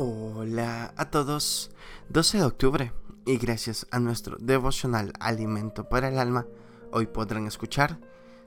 Hola 0.00 0.94
a 0.96 1.10
todos, 1.10 1.72
12 2.10 2.38
de 2.38 2.44
octubre 2.44 2.92
y 3.26 3.36
gracias 3.36 3.84
a 3.90 3.98
nuestro 3.98 4.36
devocional 4.38 5.12
Alimento 5.18 5.88
para 5.88 6.06
el 6.08 6.20
Alma, 6.20 6.46
hoy 6.92 7.08
podrán 7.08 7.48
escuchar 7.48 7.98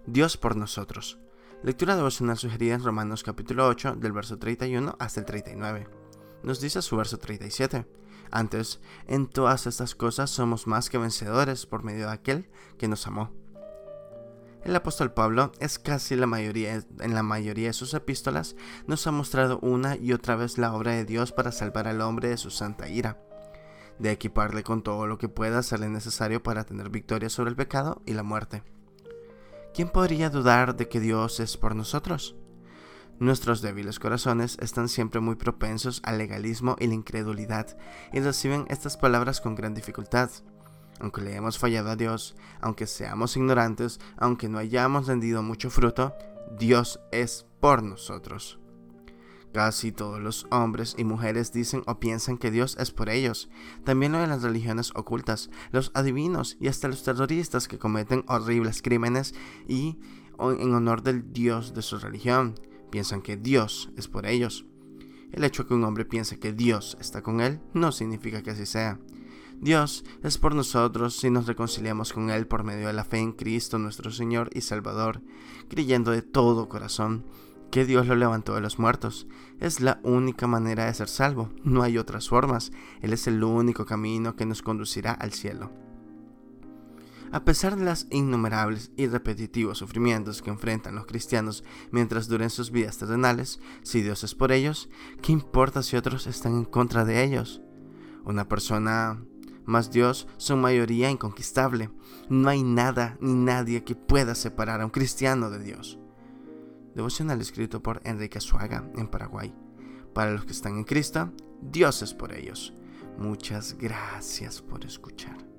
Dios 0.05 0.37
por 0.37 0.55
nosotros. 0.55 1.19
Lectura 1.61 1.97
devocional 1.97 2.37
sugerida 2.37 2.75
en 2.75 2.83
Romanos 2.85 3.23
capítulo 3.23 3.67
8 3.67 3.97
del 3.97 4.13
verso 4.13 4.39
31 4.39 4.95
hasta 4.97 5.19
el 5.19 5.25
39. 5.25 5.89
Nos 6.41 6.61
dice 6.61 6.81
su 6.81 6.95
verso 6.95 7.17
37. 7.19 7.85
Antes, 8.31 8.79
en 9.07 9.27
todas 9.27 9.67
estas 9.67 9.93
cosas 9.93 10.29
somos 10.29 10.67
más 10.67 10.89
que 10.89 10.99
vencedores 10.99 11.65
por 11.65 11.83
medio 11.83 12.07
de 12.07 12.13
aquel 12.13 12.49
que 12.77 12.87
nos 12.87 13.05
amó. 13.07 13.40
El 14.63 14.75
apóstol 14.75 15.11
Pablo 15.11 15.51
es 15.59 15.79
casi 15.79 16.15
la 16.15 16.27
mayoría, 16.27 16.83
en 16.99 17.15
la 17.15 17.23
mayoría 17.23 17.67
de 17.67 17.73
sus 17.73 17.95
epístolas, 17.95 18.55
nos 18.85 19.07
ha 19.07 19.11
mostrado 19.11 19.57
una 19.59 19.95
y 19.95 20.13
otra 20.13 20.35
vez 20.35 20.59
la 20.59 20.73
obra 20.73 20.91
de 20.91 21.03
Dios 21.03 21.31
para 21.31 21.51
salvar 21.51 21.87
al 21.87 22.01
hombre 22.01 22.29
de 22.29 22.37
su 22.37 22.51
santa 22.51 22.87
ira, 22.87 23.19
de 23.97 24.11
equiparle 24.11 24.63
con 24.63 24.83
todo 24.83 25.07
lo 25.07 25.17
que 25.17 25.29
pueda 25.29 25.63
serle 25.63 25.89
necesario 25.89 26.43
para 26.43 26.63
tener 26.63 26.89
victoria 26.89 27.29
sobre 27.29 27.49
el 27.49 27.55
pecado 27.55 28.03
y 28.05 28.13
la 28.13 28.21
muerte. 28.21 28.63
¿Quién 29.73 29.89
podría 29.89 30.29
dudar 30.29 30.75
de 30.75 30.87
que 30.87 30.99
Dios 30.99 31.39
es 31.39 31.57
por 31.57 31.75
nosotros? 31.75 32.35
Nuestros 33.17 33.61
débiles 33.61 33.99
corazones 33.99 34.57
están 34.61 34.89
siempre 34.89 35.21
muy 35.21 35.35
propensos 35.35 36.01
al 36.03 36.19
legalismo 36.19 36.75
y 36.79 36.87
la 36.87 36.93
incredulidad 36.93 37.77
y 38.13 38.19
reciben 38.19 38.65
estas 38.69 38.97
palabras 38.97 39.41
con 39.41 39.55
gran 39.55 39.73
dificultad 39.73 40.29
aunque 41.01 41.21
le 41.21 41.35
hemos 41.35 41.57
fallado 41.57 41.89
a 41.89 41.95
Dios, 41.95 42.35
aunque 42.61 42.87
seamos 42.87 43.35
ignorantes, 43.35 43.99
aunque 44.17 44.47
no 44.47 44.59
hayamos 44.59 45.07
rendido 45.07 45.41
mucho 45.41 45.69
fruto, 45.69 46.13
Dios 46.57 46.99
es 47.11 47.45
por 47.59 47.83
nosotros. 47.83 48.59
Casi 49.53 49.91
todos 49.91 50.21
los 50.21 50.47
hombres 50.49 50.95
y 50.97 51.03
mujeres 51.03 51.51
dicen 51.51 51.83
o 51.85 51.99
piensan 51.99 52.37
que 52.37 52.51
Dios 52.51 52.77
es 52.79 52.91
por 52.91 53.09
ellos. 53.09 53.49
También 53.83 54.13
lo 54.13 54.19
de 54.19 54.27
las 54.27 54.43
religiones 54.43 54.91
ocultas, 54.95 55.49
los 55.71 55.91
adivinos 55.93 56.55
y 56.61 56.69
hasta 56.69 56.87
los 56.87 57.03
terroristas 57.03 57.67
que 57.67 57.77
cometen 57.79 58.23
horribles 58.27 58.81
crímenes 58.81 59.33
y 59.67 59.97
en 60.39 60.73
honor 60.73 61.01
del 61.01 61.33
Dios 61.33 61.73
de 61.73 61.81
su 61.81 61.99
religión. 61.99 62.55
Piensan 62.91 63.21
que 63.21 63.35
Dios 63.35 63.89
es 63.97 64.07
por 64.07 64.25
ellos. 64.25 64.65
El 65.33 65.43
hecho 65.43 65.63
de 65.63 65.69
que 65.69 65.73
un 65.73 65.83
hombre 65.83 66.05
piense 66.05 66.39
que 66.39 66.53
Dios 66.53 66.95
está 66.99 67.21
con 67.21 67.41
él 67.41 67.59
no 67.73 67.91
significa 67.91 68.41
que 68.41 68.51
así 68.51 68.65
sea. 68.65 68.99
Dios 69.61 70.03
es 70.23 70.39
por 70.39 70.55
nosotros 70.55 71.15
si 71.15 71.29
nos 71.29 71.45
reconciliamos 71.45 72.13
con 72.13 72.31
Él 72.31 72.47
por 72.47 72.63
medio 72.63 72.87
de 72.87 72.93
la 72.93 73.03
fe 73.03 73.19
en 73.19 73.31
Cristo 73.31 73.77
nuestro 73.77 74.09
Señor 74.09 74.49
y 74.55 74.61
Salvador, 74.61 75.21
creyendo 75.69 76.09
de 76.09 76.23
todo 76.23 76.67
corazón 76.67 77.25
que 77.69 77.85
Dios 77.85 78.07
lo 78.07 78.15
levantó 78.15 78.55
de 78.55 78.61
los 78.61 78.79
muertos. 78.79 79.27
Es 79.59 79.79
la 79.79 79.99
única 80.01 80.47
manera 80.47 80.85
de 80.85 80.93
ser 80.95 81.07
salvo, 81.07 81.51
no 81.63 81.83
hay 81.83 81.99
otras 81.99 82.27
formas, 82.27 82.71
Él 83.01 83.13
es 83.13 83.27
el 83.27 83.43
único 83.43 83.85
camino 83.85 84.35
que 84.35 84.47
nos 84.47 84.63
conducirá 84.63 85.11
al 85.11 85.31
cielo. 85.31 85.71
A 87.31 87.45
pesar 87.45 87.75
de 87.75 87.85
las 87.85 88.07
innumerables 88.09 88.91
y 88.97 89.05
repetitivos 89.05 89.77
sufrimientos 89.77 90.41
que 90.41 90.49
enfrentan 90.49 90.95
los 90.95 91.05
cristianos 91.05 91.63
mientras 91.91 92.27
duren 92.27 92.49
sus 92.49 92.71
vidas 92.71 92.97
terrenales, 92.97 93.59
si 93.83 94.01
Dios 94.01 94.23
es 94.23 94.33
por 94.33 94.51
ellos, 94.51 94.89
¿qué 95.21 95.31
importa 95.31 95.83
si 95.83 95.97
otros 95.97 96.25
están 96.25 96.55
en 96.57 96.65
contra 96.65 97.05
de 97.05 97.23
ellos? 97.23 97.61
Una 98.25 98.49
persona 98.49 99.23
mas 99.71 99.89
Dios, 99.89 100.27
su 100.35 100.57
mayoría 100.57 101.09
inconquistable. 101.09 101.89
No 102.27 102.49
hay 102.49 102.61
nada 102.61 103.17
ni 103.21 103.33
nadie 103.33 103.85
que 103.85 103.95
pueda 103.95 104.35
separar 104.35 104.81
a 104.81 104.85
un 104.85 104.91
cristiano 104.91 105.49
de 105.49 105.59
Dios. 105.59 105.97
Devocional 106.93 107.39
escrito 107.39 107.81
por 107.81 108.01
Enrique 108.03 108.41
Suaga 108.41 108.83
en 108.97 109.07
Paraguay. 109.07 109.55
Para 110.13 110.31
los 110.31 110.43
que 110.43 110.51
están 110.51 110.75
en 110.75 110.83
Cristo, 110.83 111.31
Dios 111.61 112.01
es 112.01 112.13
por 112.13 112.33
ellos. 112.33 112.73
Muchas 113.17 113.77
gracias 113.77 114.61
por 114.61 114.83
escuchar. 114.83 115.50